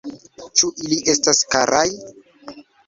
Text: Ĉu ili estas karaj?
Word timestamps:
Ĉu 0.61 0.69
ili 0.85 0.99
estas 1.15 1.45
karaj? 1.55 1.87